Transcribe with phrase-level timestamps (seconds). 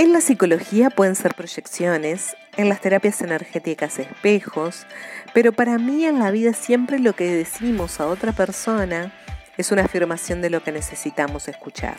[0.00, 4.86] En la psicología pueden ser proyecciones, en las terapias energéticas espejos,
[5.34, 9.12] pero para mí en la vida siempre lo que decimos a otra persona
[9.58, 11.98] es una afirmación de lo que necesitamos escuchar.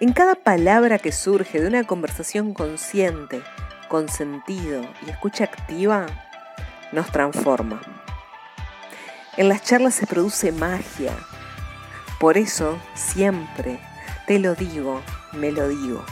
[0.00, 3.42] En cada palabra que surge de una conversación consciente,
[3.90, 6.06] con sentido y escucha activa,
[6.92, 7.82] nos transforma.
[9.36, 11.12] En las charlas se produce magia.
[12.18, 13.78] Por eso, siempre,
[14.26, 15.02] te lo digo,
[15.34, 16.02] me lo digo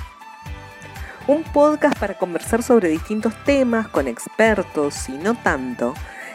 [1.29, 5.93] un podcast para conversar sobre distintos temas con expertos y no tanto,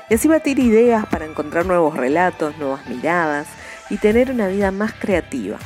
[0.07, 3.47] y así batir ideas para encontrar nuevos relatos, nuevas miradas
[3.89, 5.57] y tener una vida más creativa.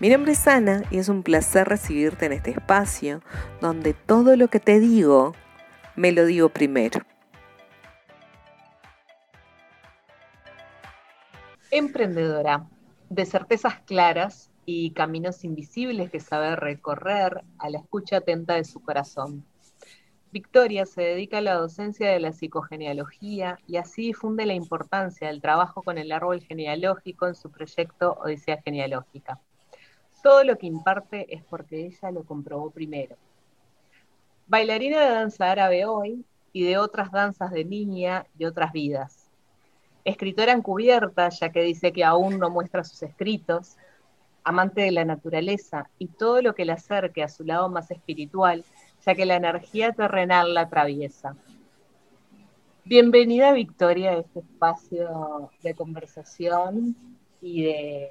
[0.00, 3.20] Mi nombre es Ana y es un placer recibirte en este espacio
[3.60, 5.34] donde todo lo que te digo,
[5.94, 7.02] me lo digo primero.
[11.70, 12.64] Emprendedora,
[13.10, 18.80] de certezas claras y caminos invisibles que sabe recorrer a la escucha atenta de su
[18.80, 19.46] corazón.
[20.32, 25.40] Victoria se dedica a la docencia de la psicogenealogía y así difunde la importancia del
[25.40, 29.40] trabajo con el árbol genealógico en su proyecto Odisea Genealógica.
[30.22, 33.16] Todo lo que imparte es porque ella lo comprobó primero.
[34.48, 39.30] Bailarina de danza árabe hoy y de otras danzas de niña y otras vidas.
[40.04, 43.76] Escritora encubierta, ya que dice que aún no muestra sus escritos,
[44.46, 48.64] amante de la naturaleza y todo lo que le acerque a su lado más espiritual,
[49.04, 51.36] ya que la energía terrenal la atraviesa.
[52.84, 56.94] Bienvenida Victoria a este espacio de conversación
[57.42, 58.10] y de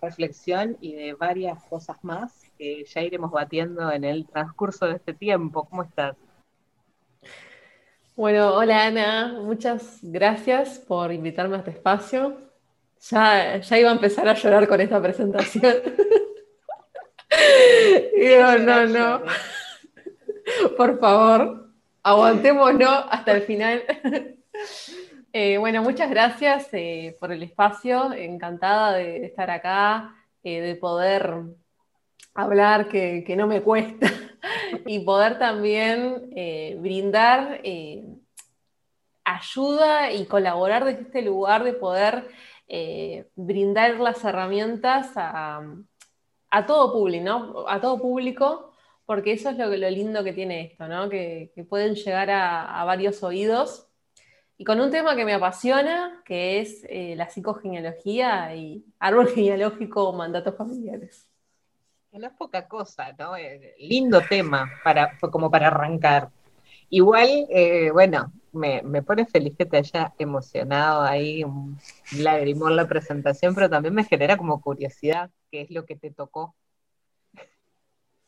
[0.00, 5.12] reflexión y de varias cosas más que ya iremos batiendo en el transcurso de este
[5.12, 5.64] tiempo.
[5.64, 6.16] ¿Cómo estás?
[8.14, 12.53] Bueno, hola Ana, muchas gracias por invitarme a este espacio.
[13.10, 15.74] Ya, iba a empezar a llorar con esta presentación.
[18.16, 19.22] digo, no, no.
[20.76, 21.70] Por favor,
[22.02, 23.82] aguantémonos hasta el final.
[25.36, 28.12] Eh, bueno, muchas gracias eh, por el espacio.
[28.12, 30.14] Encantada de, estar acá,
[30.44, 31.42] eh, de poder
[32.34, 34.06] hablar que, que, no me cuesta
[34.86, 36.30] y poder también
[36.78, 37.60] brindar
[39.24, 42.28] ayuda y colaborar desde este lugar de poder
[42.76, 45.62] eh, brindar las herramientas a,
[46.66, 48.72] todo público, A todo público,
[49.06, 53.86] porque eso es lo, lindo que tiene esto, Que, pueden llegar a, varios oídos.
[54.58, 60.08] Y con un tema que me apasiona, que es eh, la psicogenealogía y árbol genealógico
[60.08, 61.28] o mandatos familiares.
[62.10, 63.36] No es poca cosa, ¿no?
[63.36, 66.28] Eh, lindo tema para, como para arrancar.
[66.90, 67.46] Igual,
[67.92, 71.78] bueno, me, pone feliz que te haya emocionado ahí un
[72.18, 76.54] lagrimón la presentación, pero también me genera como curiosidad qué es lo que te tocó.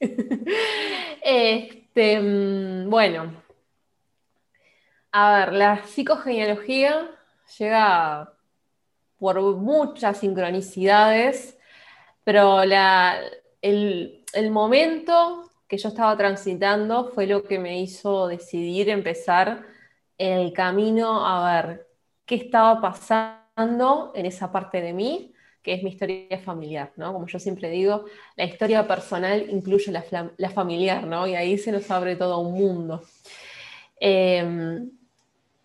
[1.23, 3.33] este, mm, bueno,
[5.13, 7.11] a ver, la psicogenealogía
[7.59, 8.33] llega
[9.19, 11.57] por muchas sincronicidades,
[12.25, 19.65] pero el, el momento que yo estaba transitando fue lo que me hizo decidir empezar
[20.19, 21.87] el camino a ver
[22.25, 25.33] qué estaba pasando en esa parte de mí,
[25.63, 27.13] que es mi historia familiar, ¿no?
[27.13, 28.05] Como yo siempre digo,
[28.37, 31.27] la historia personal incluye la, familiar, ¿no?
[31.27, 33.03] Y ahí se nos abre todo un mundo.
[33.99, 34.91] Em,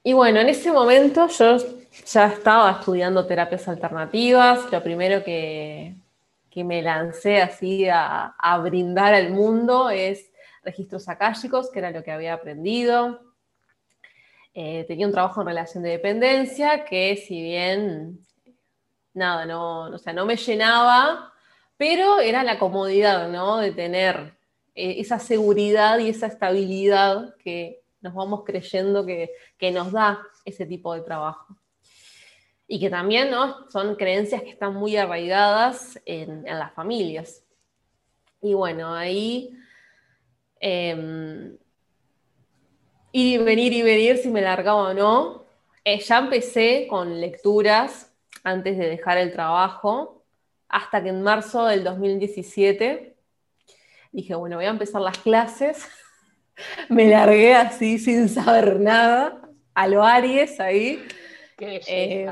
[0.04, 1.58] y bueno, en ese momento yo
[2.06, 5.96] ya estaba estudiando terapias alternativas, lo primero que,
[6.56, 10.32] me lancé así a, a brindar al mundo es
[10.64, 13.31] registros akáshicos, que era lo que había aprendido,
[14.54, 18.20] eh, tenía un trabajo en relación de dependencia que si bien,
[19.14, 21.34] nada, no, sea, no me llenaba,
[21.78, 23.58] pero era la comodidad, ¿no?
[23.58, 24.36] De tener
[24.76, 29.32] eh, esa seguridad y esa estabilidad que nos vamos creyendo que,
[29.72, 31.56] nos da ese tipo de trabajo.
[32.68, 33.70] Y que también ¿no?
[33.70, 37.44] son creencias que están muy arraigadas en, las familias.
[38.42, 39.54] Y bueno, ahí
[40.60, 41.58] em,
[43.12, 45.46] ir y venir y venir si me largaba o no.
[45.84, 48.12] Eh, ya empecé con lecturas
[48.44, 50.24] antes de dejar el trabajo,
[50.68, 53.16] hasta que en marzo del 2017
[54.12, 55.88] dije, bueno, voy a empezar las clases.
[56.90, 59.42] me largué así sin saber nada,
[59.74, 61.04] a lo Aries ahí.
[61.60, 62.32] Eh,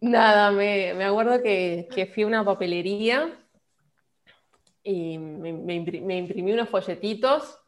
[0.00, 3.38] nada, me, acuerdo que, fui a una papelería
[4.82, 7.59] y me imprimí unos folletitos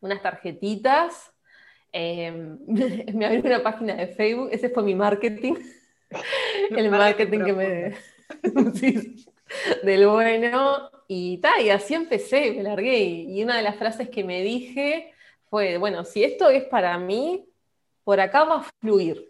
[0.00, 1.32] unas tarjetitas,
[1.92, 2.58] em,
[3.14, 5.54] me abrí una página de Facebook, ese fue mi marketing,
[6.70, 7.94] el marketing que me...
[9.82, 10.90] del bueno.
[11.08, 12.98] Y, ta, y así empecé, me largué.
[12.98, 15.12] Y una de las frases que me dije
[15.48, 17.48] fue, bueno, si esto es para mí,
[18.04, 19.28] por acá va a fluir.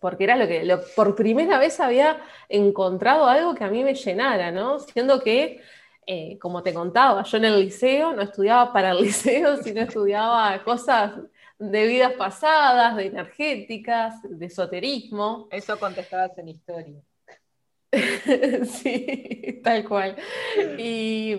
[0.00, 3.94] Porque era lo que lo, por primera vez había encontrado algo que a mí me
[3.94, 4.80] llenara, ¿no?
[4.80, 5.62] Siendo que,
[6.04, 10.62] eh, como te contaba, yo en el liceo no estudiaba para el liceo, sino estudiaba
[10.64, 11.12] cosas
[11.58, 15.48] de vidas pasadas, de energéticas, de esoterismo.
[15.52, 17.00] Eso contestabas en historia.
[18.64, 20.16] sí, tal cual.
[20.78, 21.36] Y,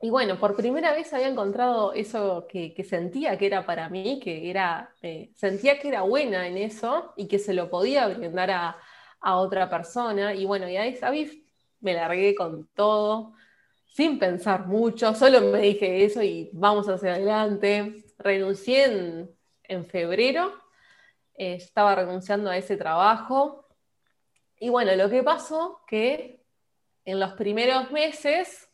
[0.00, 4.94] bueno, por primera vez había encontrado eso que, sentía que era para mí, que era,
[5.02, 8.76] eh, sentía que era buena en eso y que se lo podía brindar a,
[9.20, 10.34] otra persona.
[10.34, 11.47] Y bueno, y ahí, ahí
[11.80, 13.34] me largué con todo,
[13.86, 18.04] sin pensar mucho, solo me dije eso y vamos hacia adelante.
[18.18, 19.28] Renuncié
[19.64, 20.52] en, febrero,
[21.34, 23.68] eh, estaba renunciando a ese trabajo
[24.60, 26.44] y bueno, lo que pasó que
[27.04, 28.68] en los primeros meses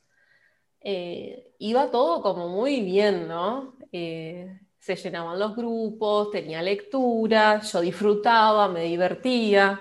[0.81, 3.77] eh, iba todo como muy bien, ¿no?
[3.93, 9.81] Eh, se llenaban los grupos, tenía lectura, yo disfrutaba, me divertía.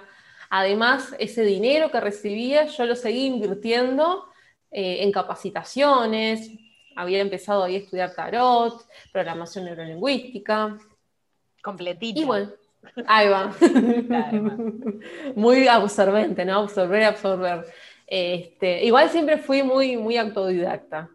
[0.55, 4.25] Además, ese dinero que recibía yo lo seguía invirtiendo
[4.69, 6.47] eh, en capacitaciones,
[6.95, 10.77] había empezado ahí a estudiar tarot, programación neurolingüística.
[11.63, 12.21] Completito.
[12.21, 12.51] Y bueno,
[13.07, 13.51] Ahí va.
[15.35, 16.59] muy absorbente, ¿no?
[16.59, 17.65] Absorber, absorber.
[18.05, 21.09] Este, igual siempre fui muy, muy autodidacta.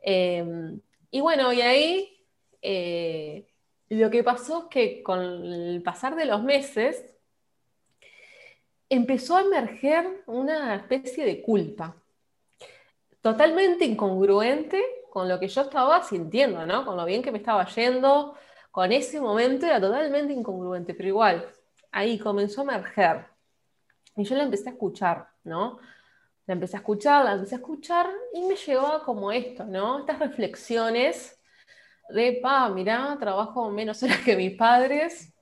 [0.00, 0.80] Em,
[1.10, 2.26] y bueno, y ahí
[2.62, 3.46] eh,
[3.90, 7.10] lo que pasó es que con el pasar de los meses
[8.90, 11.96] empezó a emerger una especie de culpa,
[13.22, 16.84] totalmente incongruente con lo que yo estaba sintiendo, ¿no?
[16.84, 18.34] Con lo bien que me estaba yendo,
[18.70, 21.48] con ese momento era totalmente incongruente, pero igual,
[21.92, 23.26] ahí comenzó a emerger.
[24.16, 25.78] Y yo la empecé a escuchar, ¿no?
[26.46, 30.00] La empecé a escuchar, la empecé a escuchar y me llevaba como esto, ¿no?
[30.00, 31.40] Estas reflexiones
[32.08, 35.32] de, pa, mirá, trabajo menos horas que mis padres,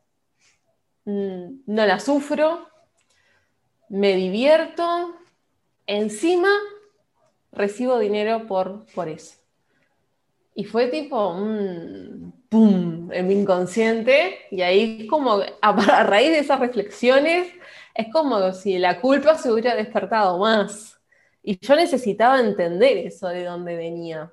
[1.06, 2.68] mm, no la sufro,
[3.88, 5.14] me divierto,
[5.86, 6.50] encima
[7.52, 9.38] recibo dinero por, por eso.
[10.54, 13.10] Y fue tipo un ¡pum!
[13.12, 14.40] en mi inconsciente.
[14.50, 17.52] Y ahí como a, raíz de esas reflexiones
[17.94, 21.00] es como si la culpa se hubiera despertado más.
[21.42, 24.32] Y yo necesitaba entender eso de dónde venía.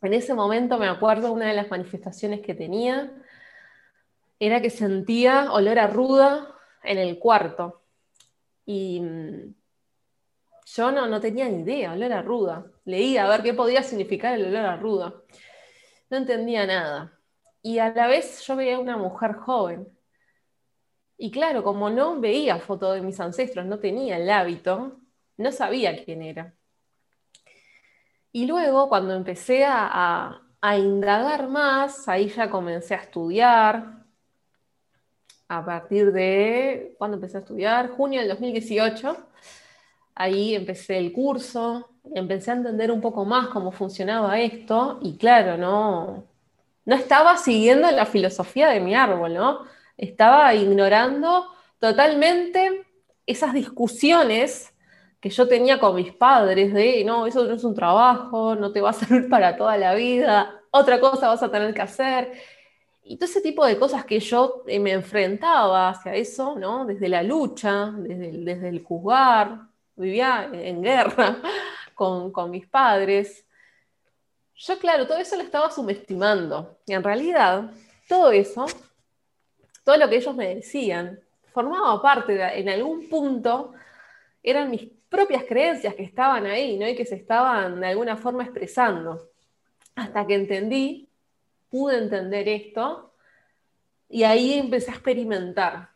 [0.00, 3.12] En ese momento me acuerdo una de las manifestaciones que tenía
[4.40, 7.81] era que sentía olor a ruda en el cuarto.
[8.64, 9.54] Y mm,
[10.66, 12.66] yo no, no tenía ni idea, olor a ruda.
[12.84, 15.14] Leía a ver qué podía significar el olor a ruda.
[16.10, 17.18] No entendía nada.
[17.62, 19.88] Y a la vez yo veía una mujer joven.
[21.16, 25.00] Y claro, como no veía fotos de mis ancestros, no tenía el hábito,
[25.36, 26.54] no sabía quién era.
[28.32, 34.01] Y luego, cuando empecé a, a indagar más, ahí ya comencé a estudiar.
[35.48, 37.90] A partir de, ¿cuándo empecé a estudiar?
[37.90, 39.16] Junio del 2018
[40.14, 45.56] ahí empecé el curso, empecé a entender un poco más cómo funcionaba esto y claro,
[45.56, 46.24] no,
[46.84, 49.60] no estaba siguiendo la filosofía de mi árbol, ¿no?
[49.96, 51.46] Estaba ignorando
[51.78, 52.86] totalmente
[53.26, 54.72] esas discusiones
[55.20, 58.80] que yo tenía con mis padres de, no, eso no es un trabajo, no te
[58.80, 62.32] va a servir para toda la vida, otra cosa vas a tener que hacer.
[63.04, 66.84] Y todo ese tipo de cosas que yo eh, me enfrentaba hacia eso, ¿no?
[66.86, 69.62] Desde la lucha, desde desde el juzgar,
[69.96, 71.38] vivía en guerra
[71.94, 73.44] con, mis padres.
[74.54, 76.78] Yo, claro, todo eso lo estaba subestimando.
[76.86, 77.70] Y en realidad,
[78.08, 78.66] todo eso,
[79.84, 81.18] todo lo que ellos me decían,
[81.52, 83.72] formaba parte, en algún punto,
[84.42, 86.88] eran mis propias creencias que estaban ahí, ¿no?
[86.88, 89.28] Y que se estaban de alguna forma expresando.
[89.94, 91.08] Hasta que entendí,
[91.72, 93.14] pude entender esto,
[94.08, 95.88] y ahí empecé a experimentar.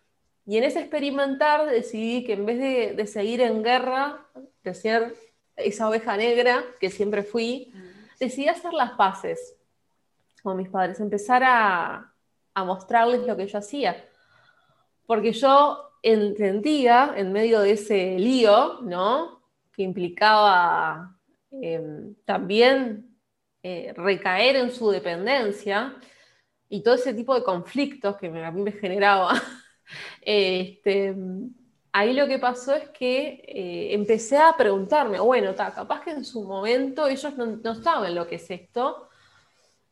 [0.46, 4.26] Y en ese experimentar decidí que en vez de, seguir en guerra,
[4.64, 5.14] de ser
[5.54, 7.74] esa oveja negra que siempre fui,
[8.18, 9.54] decidí hacer las paces
[10.42, 12.12] con mis padres, empezar a,
[12.64, 14.02] mostrarles lo que yo hacía.
[15.04, 19.42] Porque yo entendía, en medio de ese lío, ¿no?
[19.74, 21.18] Que implicaba
[21.50, 23.15] em, también
[23.68, 25.96] eh, recaer en su dependencia
[26.68, 29.32] y todo ese tipo de conflictos que a mí me generaba
[30.20, 31.14] Este,
[31.92, 36.42] ahí lo que pasó es que eh, empecé a preguntarme, bueno, capaz que en su
[36.44, 39.08] momento ellos no, saben lo que es esto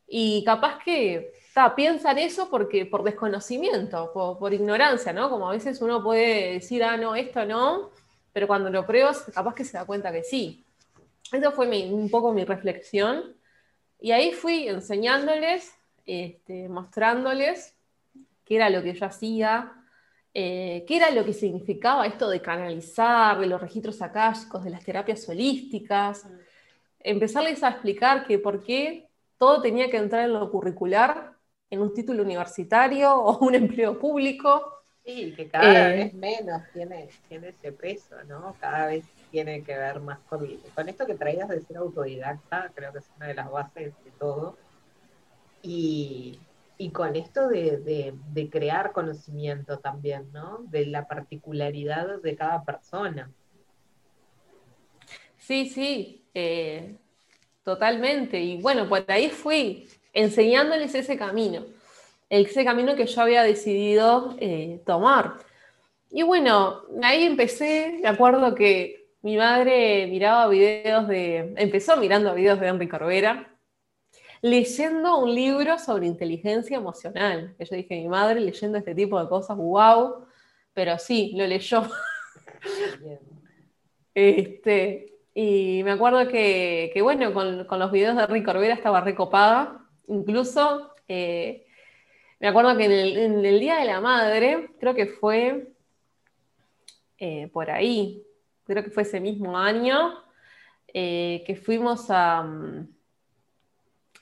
[0.06, 1.32] y capaz que
[1.76, 5.30] piensan eso porque, por desconocimiento, por, ignorancia, ¿no?
[5.30, 7.90] Como a veces uno puede decir, ah, no, esto no,
[8.32, 10.64] pero cuando lo pruebas, capaz que se da cuenta que sí.
[11.32, 13.36] Eso fue un poco mi reflexión.
[14.04, 17.74] Y ahí fui enseñándoles, este, mostrándoles
[18.44, 19.72] qué era lo que yo hacía,
[20.34, 24.84] eh, qué era lo que significaba esto de canalizar, de los registros akáshicos, de las
[24.84, 26.26] terapias holísticas.
[27.00, 29.08] Empezarles a explicar que por qué
[29.38, 31.32] todo tenía que entrar en lo curricular,
[31.70, 34.82] en un título universitario o un empleo público.
[35.02, 38.54] Sí, que cada eh, vez menos tiene, tiene ese peso, ¿no?
[38.60, 42.92] Cada vez tiene que ver más con, con esto que traías de ser autodidacta, creo
[42.92, 44.56] que es una de las bases de todo.
[45.60, 46.38] Y,
[46.92, 48.14] con esto de,
[48.52, 50.58] crear conocimiento también, ¿no?
[50.68, 53.28] De la particularidad de cada persona.
[55.36, 56.96] Sí, sí, eh,
[57.64, 58.38] totalmente.
[58.38, 61.64] Y bueno, pues ahí fui enseñándoles ese camino,
[62.30, 65.38] ese camino que yo había decidido eh, tomar.
[66.10, 72.60] Y bueno, ahí empecé, me acuerdo que mi madre miraba videos de, empezó mirando videos
[72.60, 73.56] de Enrique Corbera,
[74.42, 77.56] leyendo un libro sobre inteligencia emocional.
[77.58, 80.26] yo dije, mi madre leyendo este tipo de cosas, wow,
[80.74, 81.84] pero sí, lo leyó.
[84.14, 89.88] este, y me acuerdo que, bueno, con, los videos de Enrique Corbera estaba recopada.
[90.06, 91.64] Incluso, eh,
[92.40, 95.72] me acuerdo que en el, Día de la Madre, creo que fue
[97.16, 98.22] eh, por ahí,
[98.64, 100.14] creo que fue ese mismo año,
[100.88, 102.88] eh, que fuimos a, mm,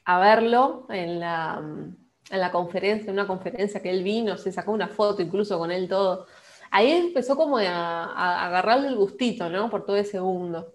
[0.04, 1.96] a verlo en la, mm,
[2.30, 5.70] en la conferencia, en una conferencia que él vino, se sacó una foto incluso con
[5.70, 6.26] él todo.
[6.70, 9.68] Ahí empezó como a, agarrarle el gustito, ¿no?
[9.70, 10.74] Por todo ese mundo.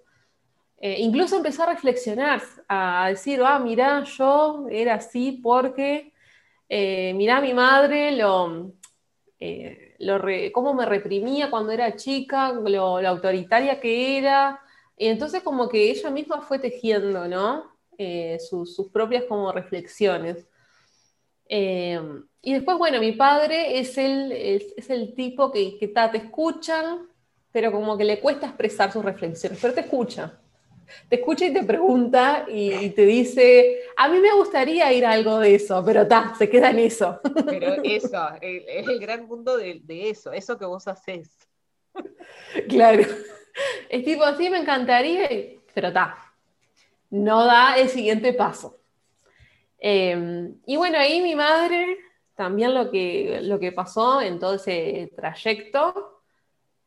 [0.79, 6.13] Eh, incluso empezó a reflexionar, a decir, ah, mirá, yo era así porque,
[6.69, 8.73] eh, mirá, mi madre lo,
[10.53, 14.59] cómo me reprimía cuando era chica, lo, autoritaria que era.
[14.97, 17.71] Y entonces como que ella misma fue tejiendo, ¿no?
[17.97, 20.47] Eh, sus, propias como reflexiones.
[21.49, 21.99] Eh,
[22.41, 27.07] y después, bueno, mi padre es el, es, el tipo que, que te escuchan,
[27.51, 30.39] pero como que le cuesta expresar sus reflexiones, pero te escucha
[31.09, 35.39] te escucha y te pregunta y, te dice, a mí me gustaría ir a algo
[35.39, 37.19] de eso, pero ta, se queda en eso.
[37.45, 41.37] Pero eso, es el gran mundo de, eso, eso que vos haces.
[42.69, 43.03] Claro.
[43.89, 45.29] Es tipo, sí, me encantaría,
[45.73, 46.17] pero ta,
[47.09, 48.79] no da el siguiente paso.
[49.79, 51.97] Em, y bueno, ahí mi madre,
[52.35, 56.21] también lo que, lo que pasó en todo ese trayecto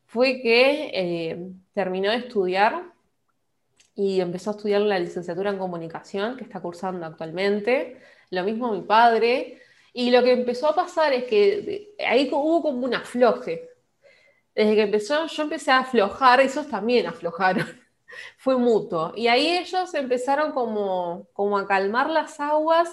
[0.07, 2.90] fue que eh, terminó de estudiar
[3.95, 8.01] y empezó a estudiar la licenciatura en comunicación que está cursando actualmente.
[8.31, 9.61] Lo mismo mi padre.
[9.93, 13.69] Y lo que empezó a pasar es que ahí hubo como un afloje.
[14.55, 17.67] Desde que empezó, yo empecé a aflojar, esos también aflojaron.
[18.39, 19.13] Fue mutuo.
[19.17, 22.89] Y ahí ellos empezaron como, como a calmar las aguas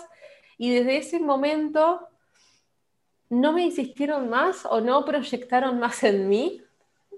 [0.57, 2.07] y desde ese momento
[3.29, 6.63] no me insistieron más o no proyectaron más en mí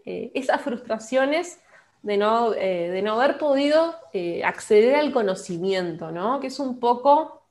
[0.06, 1.62] eh, esas frustraciones
[2.02, 6.40] de no, eh, de no haber podido eh, acceder al conocimiento, ¿no?
[6.40, 7.44] que es un poco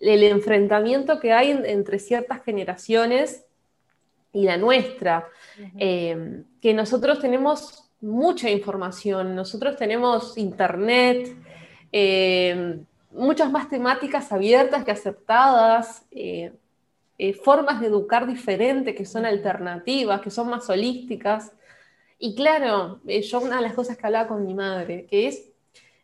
[0.00, 3.44] el enfrentamiento que hay entre ciertas generaciones
[4.32, 5.26] y la nuestra,
[5.78, 11.36] eh, que nosotros tenemos mucha información, nosotros tenemos internet,
[13.10, 16.04] muchas más temáticas abiertas que aceptadas,
[17.42, 21.52] formas de educar diferentes que son alternativas, que son más holísticas.
[22.22, 25.50] Y claro, eh, yo una de las cosas que hablaba con mi madre, que es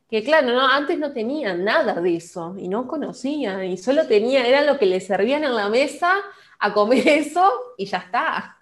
[0.08, 0.66] que claro, ¿no?
[0.66, 4.86] antes no tenía nada de eso y no conocían y solo tenía, era lo que
[4.86, 6.14] le servían en la mesa
[6.58, 8.56] a comer eso y ya está.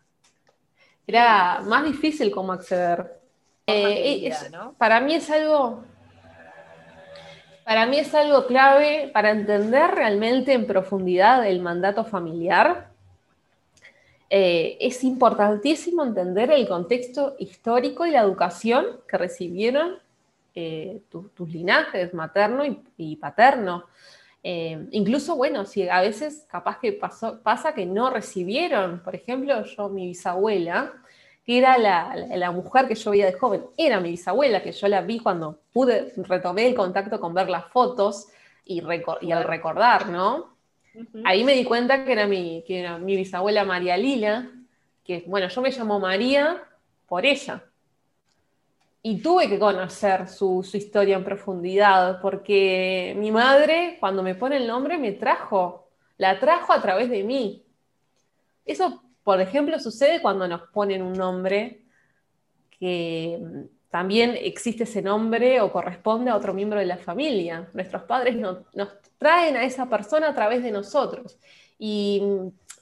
[1.07, 3.21] Era más difícil cómo acceder.
[3.69, 4.33] Eh,
[4.77, 5.85] para mí es algo,
[7.65, 12.94] para mí es algo clave para entender realmente en profundidad el mandato familiar
[14.37, 20.01] eh, es importantísimo entender el contexto histórico y la educación que recibieron
[20.57, 22.65] eh, tus linajes materno
[22.97, 23.85] y, paterno.
[24.43, 26.99] Eh, incluso, bueno, si a veces capaz que
[27.45, 30.93] pasa que no recibieron, por ejemplo, yo, mi bisabuela,
[31.47, 35.03] que era la, mujer que yo veía de joven, era mi bisabuela, que yo la
[35.03, 38.27] vi cuando pude, retomé el contacto con ver las fotos
[38.65, 38.83] y,
[39.21, 40.54] y al recordar, ¿no?
[41.25, 44.51] Ahí me di cuenta que era, mi, que era mi bisabuela María Lila,
[45.05, 46.63] que, bueno, yo me llamo María
[47.07, 47.65] por ella.
[49.03, 54.57] Y tuve que conocer su, su, historia en profundidad, porque mi madre, cuando me pone
[54.57, 57.65] el nombre, me trajo, la trajo a través de mí.
[58.65, 61.83] Eso, por ejemplo, sucede cuando nos ponen un nombre
[62.71, 67.69] que también existe ese nombre o corresponde a otro miembro de la familia.
[67.75, 71.39] Nuestros padres nos traen a esa persona a través de nosotros.
[71.79, 72.21] Y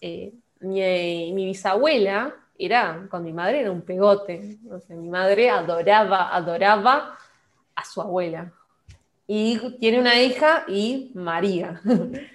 [0.00, 4.57] eh, mi, mi, bisabuela era, con mi madre era un pegote.
[4.88, 7.19] mi madre adoraba, adoraba
[7.75, 8.50] a su abuela.
[9.26, 11.83] Y tiene una hija y María.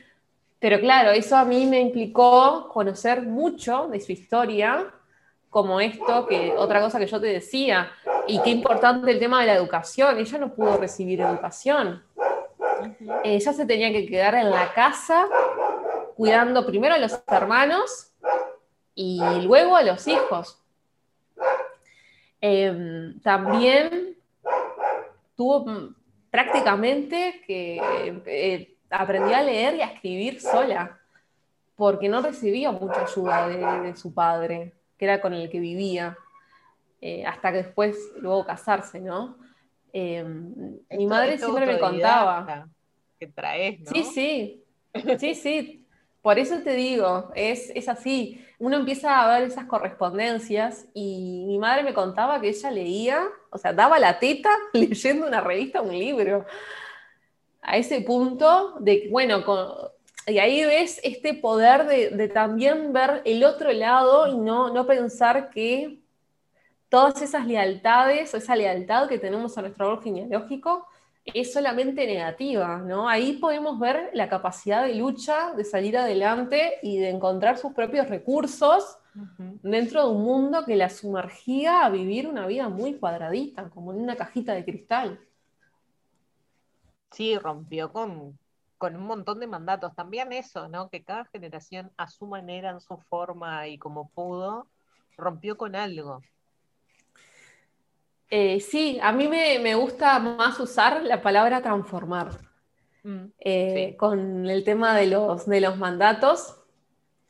[0.59, 4.93] Pero claro, eso a mí me implicó conocer mucho de su historia,
[5.49, 7.91] como esto, que otra cosa que yo te decía,
[8.27, 10.17] y qué importante el tema de la educación.
[10.17, 12.03] Ella no pudo recibir educación.
[13.23, 15.27] Ella se tenía que quedar en la casa
[16.15, 18.11] cuidando primero a los hermanos
[18.95, 20.59] y luego a los hijos.
[22.41, 24.15] Em, también
[25.35, 25.93] tuvo
[26.29, 27.81] prácticamente que
[28.25, 30.99] eh, aprendí a leer y a escribir sola,
[31.75, 36.17] porque no recibía mucha ayuda de, su padre, que era con el que vivía,
[37.01, 39.37] eh, hasta que después, luego casarse, ¿no?
[39.93, 42.67] Em, mi madre siempre me contaba.
[43.19, 43.91] Que traes, ¿no?
[43.91, 44.63] Sí, sí,
[45.19, 45.87] sí, sí.
[46.21, 48.43] Por eso te digo, es, es, así.
[48.59, 53.57] Uno empieza a ver esas correspondencias y mi madre me contaba que ella leía, o
[53.57, 56.45] sea, daba la teta leyendo una revista, un libro.
[57.61, 59.43] A ese punto de, bueno,
[60.27, 64.85] y ahí ves este poder de, de, también ver el otro lado y no, no
[64.85, 66.01] pensar que
[66.89, 70.87] todas esas lealtades o esa lealtad que tenemos a nuestro árbol genealógico
[71.33, 73.09] es solamente negativa, ¿no?
[73.09, 78.07] Ahí podemos ver la capacidad de lucha, de salir adelante y de encontrar sus propios
[78.09, 78.97] recursos
[79.63, 83.99] dentro de un mundo que la sumergía a vivir una vida muy cuadradita, como en
[83.99, 85.19] una cajita de cristal.
[87.11, 88.37] Sí, rompió con,
[88.77, 89.95] con un montón de mandatos.
[89.95, 90.89] También eso, ¿no?
[90.89, 94.67] Que cada generación a su manera, en su forma y como pudo,
[95.17, 96.21] rompió con algo.
[98.29, 102.37] Eh, sí, a mí me, gusta más usar la palabra transformar
[103.03, 106.57] mm, eh, con el tema de los, de los mandatos,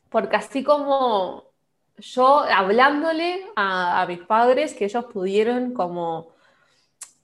[0.10, 1.48] porque así como
[1.98, 6.30] yo hablándole a, mis padres, que ellos pudieron como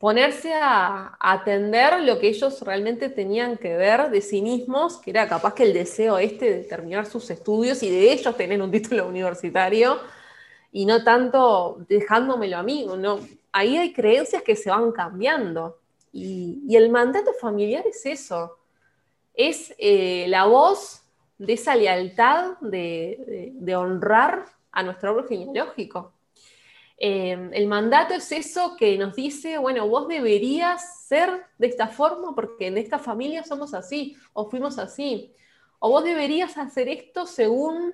[0.04, 5.30] ponerse a, atender lo que ellos realmente tenían que ver de sí mismos, que era
[5.30, 9.08] capaz que el deseo este de terminar sus estudios y de ellos tener un título
[9.08, 9.98] universitario,
[10.74, 13.22] y no tanto dejándomelo a mí, no,
[13.54, 15.80] ahí hay creencias que se van cambiando.
[16.12, 18.58] Y, el mandato familiar es eso,
[19.34, 21.04] es eh, la voz
[21.38, 26.13] de esa lealtad de, honrar a nuestro árbol genealógico.
[26.98, 32.34] Eh, el mandato es eso que nos dice, bueno, vos deberías ser de esta forma
[32.36, 35.34] porque en esta familia somos así o fuimos así.
[35.80, 37.94] O vos deberías hacer esto según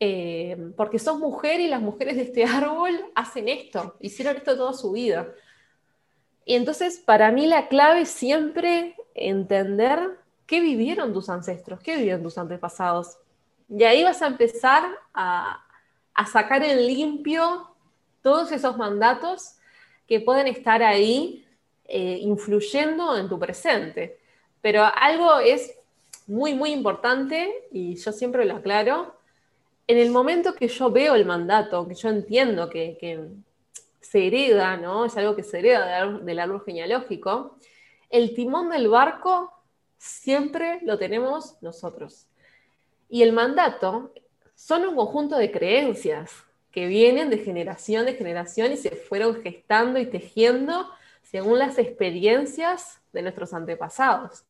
[0.00, 4.72] eh, porque sos mujer y las mujeres de este árbol hacen esto, hicieron esto toda
[4.72, 5.28] su vida.
[6.44, 12.22] Y entonces para mí la clave es siempre entender qué vivieron tus ancestros, qué vivieron
[12.22, 13.18] tus antepasados.
[13.68, 15.64] Y ahí vas a empezar a,
[16.30, 17.71] sacar en limpio
[18.22, 19.56] todos esos mandatos
[20.06, 21.46] que pueden estar ahí
[21.84, 24.18] eh, influyendo en tu presente.
[24.60, 25.76] Pero algo es
[26.26, 29.16] muy, muy importante, y yo siempre lo aclaro,
[29.86, 33.28] en el momento que yo veo el mandato, que yo entiendo que,
[34.00, 35.04] se hereda, ¿no?
[35.04, 37.56] Es algo que se hereda del árbol genealógico,
[38.10, 39.52] el timón del barco
[39.96, 42.26] siempre lo tenemos nosotros.
[43.08, 44.12] Y el mandato
[44.54, 46.30] son un conjunto de creencias
[46.72, 50.88] que vienen de generación en generación y se fueron gestando y tejiendo
[51.22, 54.44] según las experiencias de nuestros antepasados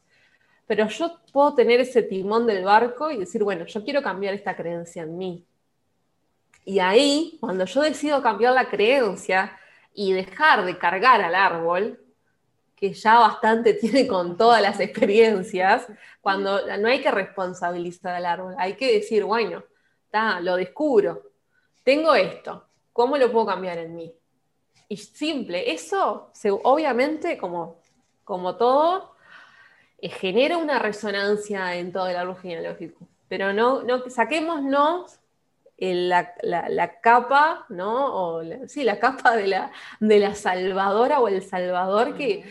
[0.67, 4.57] pero yo puedo tener ese timón del barco y decir, bueno, yo quiero cambiar esta
[4.57, 5.47] creencia en mí.
[6.65, 9.59] Y ahí, cuando yo decido cambiar la creencia
[9.93, 12.01] y dejar de cargar al árbol,
[12.77, 15.87] que ya bastante tiene con todas las experiencias,
[16.21, 19.65] cuando no hay que responsabilizar al árbol, hay que decir, bueno,
[20.41, 21.32] lo descubro,
[21.83, 24.15] tengo esto, ¿cómo lo puedo cambiar en mí?
[24.89, 26.31] Y simple, eso
[26.63, 27.77] obviamente como,
[28.25, 29.15] como todo
[29.99, 33.07] eh, genera una resonancia en todo el árbol genealógico.
[33.29, 35.19] Pero no, no saquémonos
[35.79, 38.15] la, la, capa, ¿no?
[38.15, 42.45] O sí, la capa de la, de la salvadora o el salvador que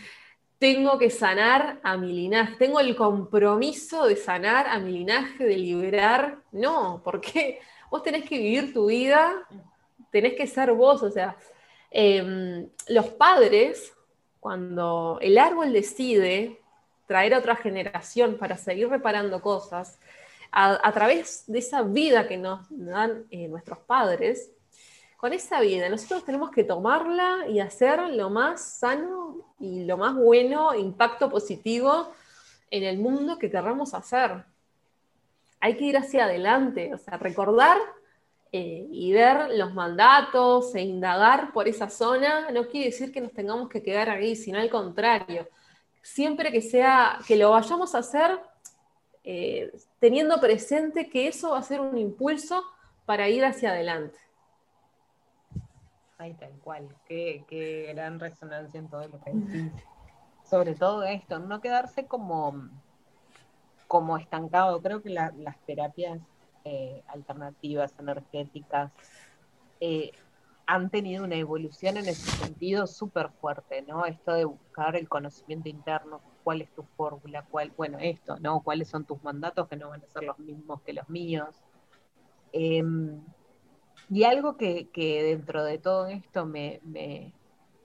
[0.58, 5.56] tengo que sanar a mi linaje, tengo el compromiso de sanar a mi linaje, de
[5.56, 6.38] liberar.
[6.52, 7.60] No, porque
[7.92, 9.46] vos tenés que vivir tu vida,
[10.10, 11.36] tenés que ser vos, o sea,
[11.90, 13.92] em, los padres,
[14.40, 16.58] cuando el árbol decide
[17.06, 19.98] traer a otra generación para seguir reparando cosas,
[20.50, 24.50] a, través de esa vida que nos dan eh, nuestros padres,
[25.18, 25.90] con esa vida.
[25.90, 32.10] Nosotros tenemos que tomarla y hacer lo más sano y lo más bueno, impacto positivo
[32.70, 34.44] en el mundo que querramos hacer.
[35.62, 37.78] Hay que ir hacia adelante, o sea, recordar
[38.50, 43.32] eh, y ver los mandatos e indagar por esa zona no quiere decir que nos
[43.32, 45.48] tengamos que quedar ahí, sino al contrario.
[46.02, 48.40] Siempre que sea, que lo vayamos a hacer
[49.22, 52.64] eh, teniendo presente que eso va a ser un impulso
[53.06, 54.18] para ir hacia adelante.
[56.18, 59.72] Ay, tal cual, qué, gran resonancia en todo lo que decís.
[60.44, 62.68] Sobre todo esto, no quedarse como,
[63.92, 64.80] como estancado.
[64.80, 66.18] Creo que las terapias
[66.64, 68.90] eh, alternativas, energéticas,
[69.80, 70.12] eh,
[70.64, 74.06] han tenido una evolución en ese sentido súper fuerte, ¿no?
[74.06, 78.62] Esto de buscar el conocimiento interno, cuál es tu fórmula, cuál, bueno, esto, ¿no?
[78.62, 81.54] Cuáles son tus mandatos que no van a ser los mismos que los míos.
[82.52, 83.20] Em,
[84.08, 86.80] y algo que, dentro de todo esto me,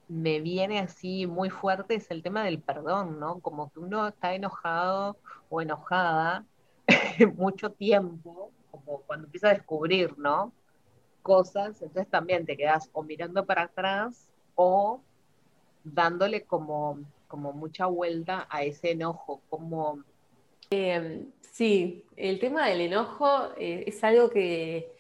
[0.08, 3.40] viene así muy fuerte es el tema del perdón, ¿no?
[3.40, 5.18] Como que uno está enojado
[5.50, 6.46] o enojada
[7.36, 10.52] mucho tiempo, como cuando empieza a descubrir, ¿no?
[11.22, 15.02] Cosas, entonces también te quedas o mirando para atrás o
[15.84, 20.04] dándole como, como mucha vuelta a ese enojo, como...
[20.70, 24.92] Em, sí, el tema del enojo eh, es algo que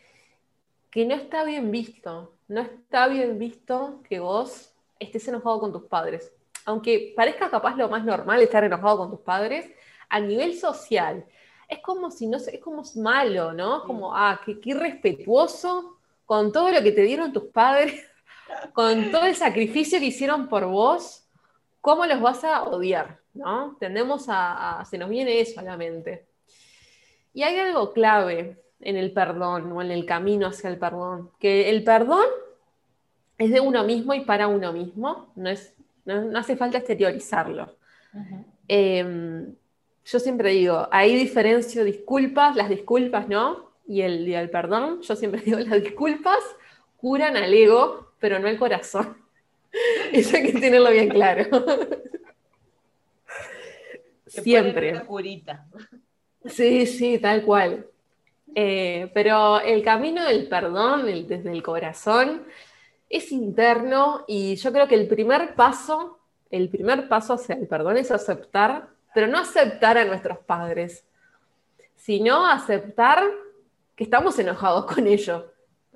[0.97, 2.33] que no está bien visto.
[2.47, 6.31] No está bien visto que vos estés enojado con tus padres.
[6.65, 9.69] Aunque parezca capaz lo más normal estar enojado con tus padres,
[10.09, 11.25] a nivel social,
[11.67, 13.83] es como si no es como malo, ¿no?
[13.83, 18.05] Como, ah, qué, irrespetuoso con todo lo que te dieron tus padres,
[18.73, 21.27] con todo el sacrificio que hicieron por vos,
[21.81, 23.19] ¿cómo los vas a odiar?
[23.33, 23.77] ¿No?
[23.79, 26.27] Tendemos a se nos viene eso a la mente.
[27.33, 31.31] Y hay algo clave en el perdón o en el camino hacia el perdón.
[31.39, 32.25] Que el perdón
[33.37, 35.73] es de uno mismo y para uno mismo, no, es,
[36.05, 37.75] no, hace falta exteriorizarlo.
[38.67, 39.53] Em,
[40.05, 45.15] yo siempre digo, ahí diferencio disculpas, las disculpas no, y el, y el perdón, yo
[45.15, 46.39] siempre digo, las disculpas
[46.97, 49.17] curan al ego, pero no el corazón.
[50.11, 51.45] Eso hay que tenerlo bien claro.
[54.25, 55.01] siempre.
[56.45, 57.85] Sí, sí, tal cual.
[58.55, 62.43] Eh, pero el camino del perdón desde el corazón
[63.09, 67.97] es interno y yo creo que el primer paso, el primer paso hacia el perdón
[67.97, 71.05] es aceptar, pero no aceptar a nuestros padres,
[71.95, 73.23] sino aceptar
[73.95, 75.45] que estamos enojados con ellos,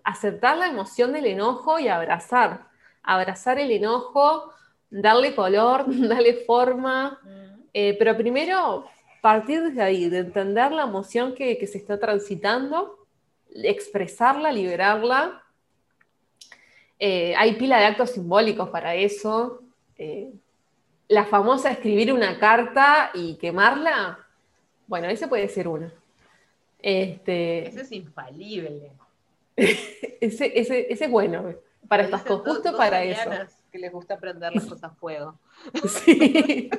[0.03, 2.67] aceptar la emoción del enojo y abrazar,
[3.03, 4.51] abrazar el enojo,
[4.89, 7.61] darle color, darle forma, mm.
[7.73, 8.85] eh, pero primero
[9.21, 13.05] partir desde ahí, de entender la emoción que, se está transitando,
[13.53, 15.43] expresarla, liberarla.
[17.03, 19.63] Eh, hay pila de actos simbólicos para eso.
[19.97, 20.31] Eh,
[21.07, 24.19] la famosa escribir una carta y quemarla,
[24.85, 25.91] bueno, ese puede ser uno.
[26.77, 28.91] Este, ese es infalible.
[29.57, 31.55] ese, es bueno
[31.87, 33.31] para estas cosas, justo para eso.
[33.71, 35.39] Que les gusta prender las cosas a fuego.
[36.05, 36.69] Sí.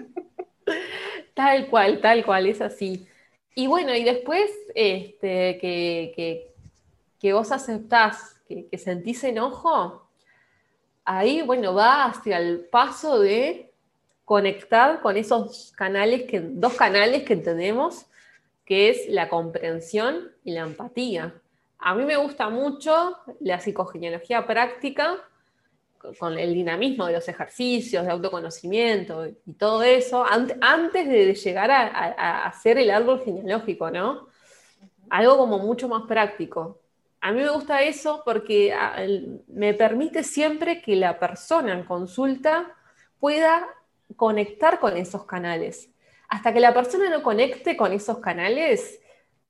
[1.34, 3.08] Tal cual, tal cual, es así.
[3.56, 10.06] Y bueno, y después este, que, vos aceptás que, sentís enojo,
[11.04, 13.72] ahí, bueno, va hacia el paso de
[14.24, 18.06] conectar con esos canales, que, dos canales que tenemos,
[18.64, 21.34] que es la comprensión y la empatía.
[21.78, 25.18] A mí me gusta mucho la psicogenealogía práctica,
[26.18, 32.46] con el dinamismo de los ejercicios, de autoconocimiento y todo eso, antes de llegar a,
[32.46, 34.26] hacer el árbol genealógico, ¿no?
[35.10, 36.81] Algo como mucho más práctico.
[37.22, 38.74] A mí me gusta eso porque
[39.46, 42.74] me permite siempre que la persona en consulta
[43.20, 43.64] pueda
[44.16, 45.88] conectar con esos canales.
[46.28, 49.00] Hasta que la persona no conecte con esos canales,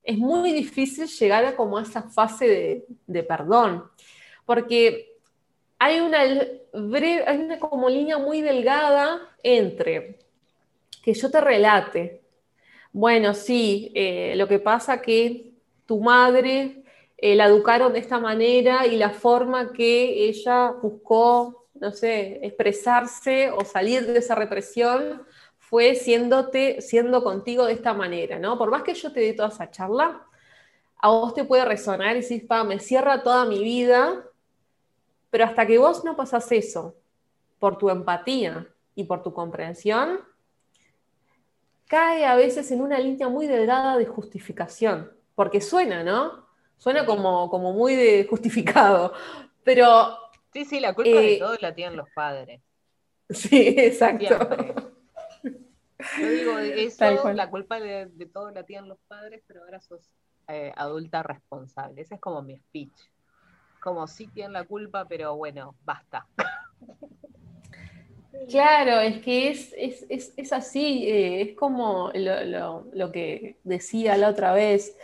[0.03, 3.89] es muy difícil llegar a como esa fase de, de perdón.
[4.45, 5.17] Porque
[5.79, 6.19] hay una,
[6.73, 10.19] breve, hay una como línea muy delgada entre
[11.01, 12.21] que yo te relate,
[12.91, 15.53] bueno, sí, eh, lo que pasa que
[15.87, 16.82] tu madre
[17.31, 23.49] eh, la educaron de esta manera y la forma que ella buscó, no sé, expresarse
[23.51, 25.23] o salir de esa represión
[25.57, 28.57] fue siéndote, siendo contigo de esta manera, ¿no?
[28.57, 30.25] Por más que yo te dé toda esa charla,
[30.97, 34.23] a vos te puede resonar y decir, pa, me cierra toda mi vida
[35.33, 36.95] pero hasta que vos no pasás eso
[37.57, 40.19] por tu empatía y por tu comprensión,
[41.87, 46.42] cae a veces en una línea muy delgada de justificación, porque suena, ¿no?
[46.83, 49.13] Suena como, como muy de justificado,
[49.63, 50.17] Pero...
[50.51, 52.61] Sí, sí, la culpa de eh, todo la tienen los padres.
[53.29, 54.37] Sí, exacto.
[56.19, 60.11] Yo digo, eso, la culpa de, todo la tienen los padres, pero ahora sos
[60.49, 62.01] eh, adulta responsable.
[62.01, 62.93] Ese es como mi speech.
[63.81, 66.27] Como sí tienen la culpa, pero bueno, basta.
[68.49, 74.97] Claro, es que es, así, eh, es como lo, que decía la otra vez.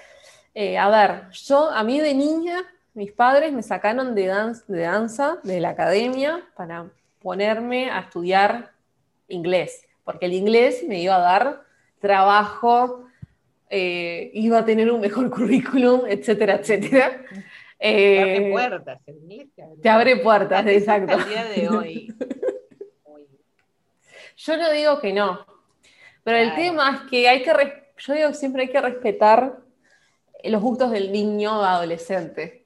[0.54, 4.24] Eh, a ver, yo, a mí de niña, mis padres me sacaron de,
[4.68, 6.88] de danza de la academia para
[7.22, 8.72] ponerme a estudiar
[9.28, 11.64] inglés, porque el inglés me iba a dar
[12.00, 13.06] trabajo,
[13.70, 17.24] eh, iba a tener un mejor currículum, etcétera, etcétera.
[17.78, 19.48] te abre puertas, el inglés
[19.82, 21.14] te abre, puertas, exacto.
[21.14, 22.14] El día de hoy.
[24.38, 25.46] Yo no digo que no,
[26.24, 27.52] pero el tema es que hay que,
[27.98, 29.58] yo digo que siempre hay que respetar
[30.44, 32.66] los gustos del niño adolescente.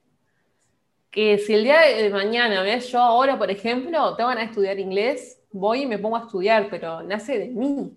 [1.10, 2.88] Que si el día de mañana, ¿ves?
[2.88, 6.68] yo ahora, por ejemplo, te van a estudiar inglés, voy y me pongo a estudiar,
[6.68, 7.96] pero nace de mí.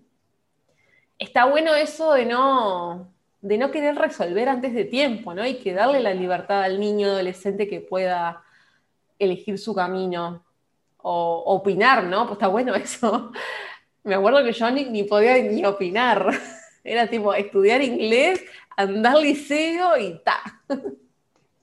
[1.18, 5.46] Está bueno eso de no, de no querer resolver antes de tiempo, ¿no?
[5.46, 8.42] Y que darle la libertad al niño adolescente que pueda
[9.18, 10.44] elegir su camino
[10.98, 12.26] o opinar, ¿no?
[12.26, 13.32] Pues está bueno eso.
[14.04, 16.30] Me acuerdo que yo ni, podía ni opinar.
[16.84, 18.42] Era tipo estudiar inglés,
[18.78, 20.40] andar al liceo y ta.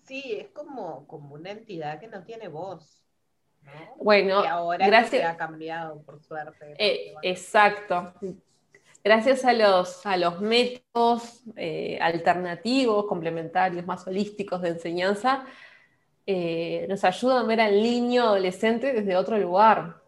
[0.04, 3.04] Sí, es como, como una entidad que no tiene voz.
[3.98, 5.28] Bueno, y ahora gracias...
[5.28, 6.76] ha cambiado, por suerte.
[6.78, 8.14] Eh, exacto.
[9.04, 15.46] Gracias a los, a los métodos eh, alternativos, complementarios, más holísticos de enseñanza,
[16.28, 20.02] eh, nos ayudan a ver al niño adolescente desde otro lugar.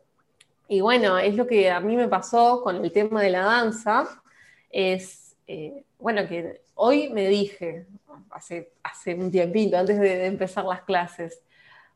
[0.67, 4.22] Y bueno, es lo que a mí me pasó con el tema de la danza,
[4.70, 7.88] es, eh, bueno, que hoy me dije,
[8.32, 11.42] hace, hace un tiempito, antes de, empezar las clases,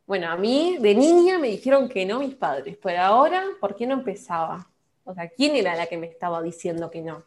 [0.08, 3.86] bueno, a mí de niña me dijeron que no mis padres, pero ahora, ¿por qué
[3.86, 4.68] no empezaba?
[5.04, 7.24] O sea, ¿quién era la que me estaba diciendo que no?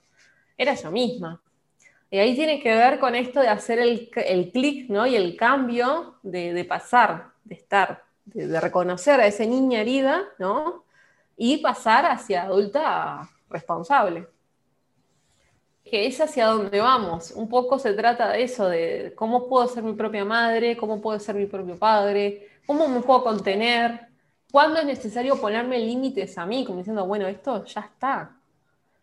[0.57, 1.43] Era yo misma.
[2.11, 5.07] Y ahí tiene que ver con esto de hacer el, el clic ¿no?
[5.07, 10.85] y el cambio de, pasar, de estar, de, reconocer a esa niña herida ¿no?
[11.37, 14.29] y pasar hacia adulta responsable.
[15.95, 17.31] Es hacia donde vamos.
[17.31, 21.21] Un poco se trata de eso, de cómo puedo ser mi propia madre, cómo puedo
[21.21, 24.09] ser mi propio padre, cómo me puedo contener,
[24.51, 28.37] cuándo es necesario ponerme límites a mí, como diciendo, bueno, esto ya está.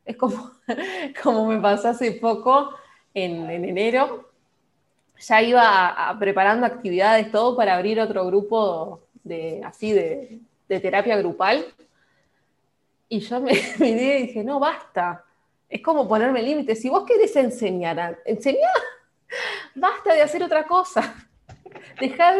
[0.04, 0.52] Es como,
[1.24, 2.72] como me pasó hace poco
[3.14, 4.30] en, enero,
[5.18, 11.66] ya iba preparando actividades, todo para abrir otro grupo de, así de, terapia grupal.
[13.08, 15.24] Y yo me miré y dije, no, basta.
[15.72, 16.82] Es como ponerme límites.
[16.82, 18.70] Si vos querés enseñar, enseñar,
[19.74, 21.16] basta de hacer otra cosa.
[22.00, 22.36] Dejá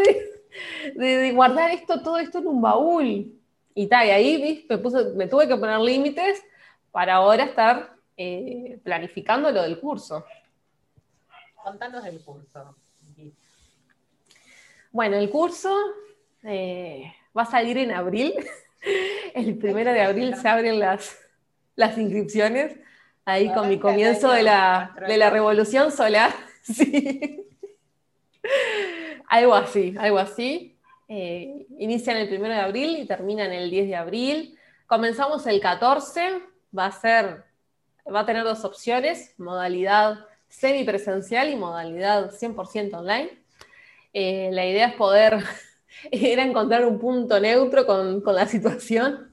[0.96, 3.40] de, guardar esto, todo esto en un baúl.
[3.74, 4.78] Y tal, y ahí me,
[5.16, 6.44] me tuve que poner límites
[6.92, 10.26] para ahora estar eh, planificando lo del curso.
[11.64, 12.76] Contanos del curso.
[14.92, 15.74] Bueno, el curso
[16.44, 18.34] eh, va a salir en abril.
[19.34, 21.18] El primero de abril se abren las,
[21.76, 22.78] las inscripciones,
[23.32, 26.32] ahí con mi comienzo de la, de la revolución solar.
[26.64, 27.48] Sí.
[29.28, 30.78] Algo así, algo así.
[31.08, 34.58] Eh, inician el primero de abril y terminan el 10 de abril.
[34.88, 36.42] Comenzamos el 14,
[36.78, 37.44] va a ser,
[38.14, 43.42] va a tener dos opciones, modalidad semipresencial y modalidad 100% online.
[44.14, 45.44] Eh, la idea es poder,
[46.12, 49.32] era encontrar un punto neutro con, la situación.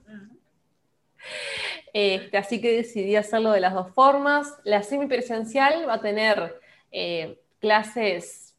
[2.00, 4.54] Este, así que decidí hacerlo de las dos formas.
[4.62, 6.60] La semipresencial va a tener
[6.92, 8.54] eh, clases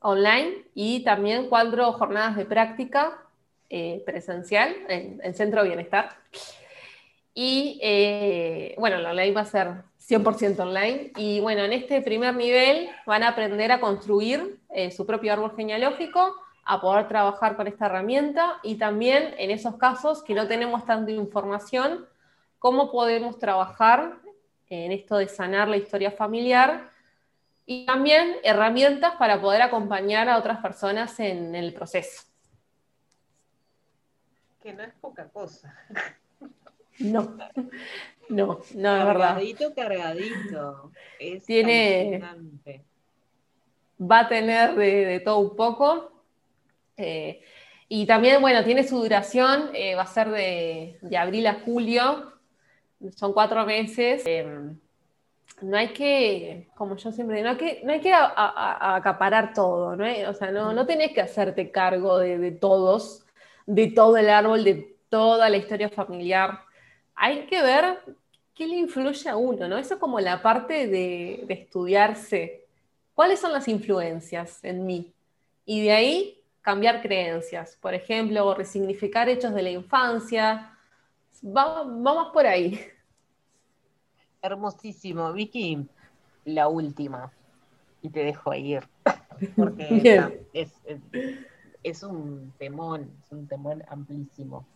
[0.00, 3.22] online y también cuatro jornadas de práctica
[3.68, 6.16] eh, presencial en, en, Centro de Bienestar.
[7.34, 7.78] Y
[8.78, 9.68] bueno, la online va a ser
[10.10, 11.12] 100% online.
[11.16, 15.54] Y bueno, en este primer nivel van a aprender a construir eh, su propio árbol
[15.54, 16.34] genealógico,
[16.64, 21.10] a poder trabajar con esta herramienta y también en esos casos que no tenemos tanta
[21.12, 22.06] información,
[22.60, 24.18] cómo podemos trabajar
[24.68, 26.90] en esto de sanar la historia familiar
[27.66, 32.22] y también herramientas para poder acompañar a otras personas en el proceso.
[34.62, 35.74] Que no es poca cosa.
[36.98, 37.34] No,
[38.28, 39.28] no, no es verdad.
[39.28, 40.92] Cargadito, cargadito.
[41.46, 42.22] Tiene.
[43.98, 46.12] Va a tener de, todo un poco.
[46.98, 47.42] Eh,
[47.88, 52.29] y también, bueno, tiene su duración, eh, va a ser de, abril a julio,
[53.16, 54.22] son cuatro meses.
[54.26, 54.46] Eh,
[55.62, 59.94] no hay que, como yo siempre digo, no hay que, no hay que acaparar todo,
[59.96, 60.04] ¿no?
[60.28, 63.26] O sea, no, no tenés que hacerte cargo de, todos,
[63.66, 66.60] de todo el árbol, de toda la historia familiar.
[67.14, 67.98] Hay que ver
[68.54, 69.76] qué le influye a uno, ¿no?
[69.76, 72.64] Eso es como la parte de, de estudiarse.
[73.14, 75.12] ¿Cuáles son las influencias en mí?
[75.66, 77.76] Y de ahí cambiar creencias.
[77.80, 80.76] Por ejemplo, resignificar hechos de la infancia.
[81.42, 82.80] Vamos por ahí.
[84.42, 85.32] Hermosísimo.
[85.32, 85.86] Vicky,
[86.44, 87.32] la última.
[88.02, 88.88] Y te dejo ir.
[89.56, 90.44] Porque
[91.82, 94.66] es, un temón, es un temón amplísimo.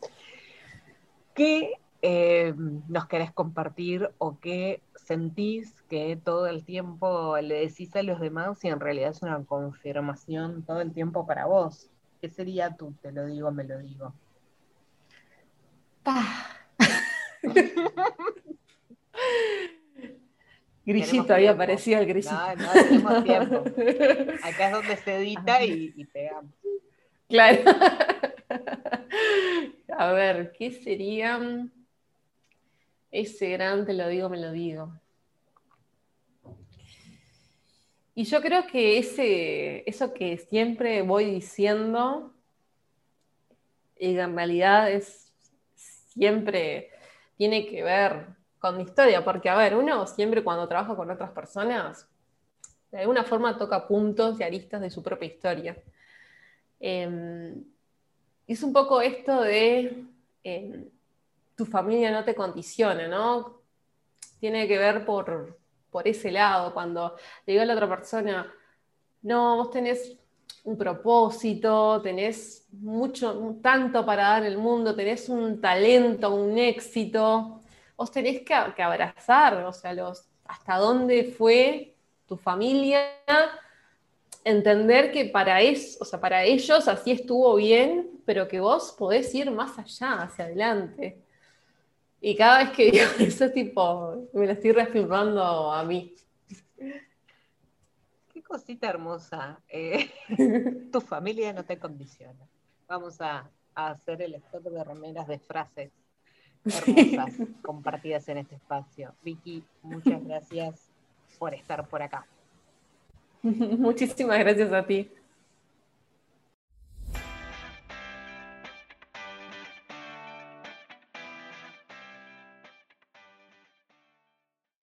[1.35, 2.55] ¿Qué eh,
[2.89, 8.63] nos querés compartir o qué sentís que todo el tiempo le decís a los demás
[8.65, 11.91] y en realidad es una confirmación todo el tiempo para vos?
[12.21, 12.95] ¿Qué sería tú?
[13.03, 14.15] Te lo digo, me lo digo.
[20.87, 22.33] Grillito había aparecido el grillito.
[22.33, 23.57] No, no tenemos tiempo.
[24.43, 26.53] Acá es donde se edita y, pegamos.
[27.29, 27.63] Claro.
[29.97, 31.41] A ver, ¿qué sería
[33.11, 34.93] ese gran te lo digo, me lo digo?
[38.17, 42.35] Y yo creo que ese, eso que siempre voy diciendo,
[43.97, 45.33] en realidad es
[45.75, 46.91] siempre
[47.37, 48.27] tiene que ver
[48.59, 52.09] con mi historia, porque a ver, uno siempre cuando trabaja con otras personas,
[52.91, 55.77] de alguna forma toca puntos y aristas de su propia historia.
[56.81, 57.65] Em,
[58.47, 60.05] es un poco esto de
[60.43, 60.89] em,
[61.57, 63.61] tu familia no te condiciona, ¿no?
[64.41, 65.59] Tiene que ver por,
[65.91, 67.17] por ese lado, cuando
[67.47, 68.53] le digo a la otra persona,
[69.23, 70.19] no, vos tenés
[70.65, 77.61] un propósito, tenés mucho, tanto para dar el mundo, tenés un talento, un éxito,
[77.97, 81.95] vos tenés que, abrazar, o sea, los, hasta dónde fue
[82.27, 83.03] tu familia,
[84.43, 85.59] entender que para,
[86.01, 90.47] o sea, para ellos así estuvo bien, pero que vos podés ir más allá, hacia
[90.47, 91.23] adelante.
[92.23, 96.15] Y cada vez que digo eso, tipo, me lo estoy reafirmando a mí.
[98.55, 99.59] Cosita hermosa.
[99.69, 100.09] Eh,
[100.93, 102.39] tu familia no te condiciona.
[102.87, 105.91] Vamos a, a hacer el stock de remeras de frases
[106.65, 109.13] hermosas compartidas en este espacio.
[109.25, 110.89] Vicky, muchas gracias
[111.37, 112.29] por estar por acá.
[113.43, 115.11] Muchísimas gracias a ti.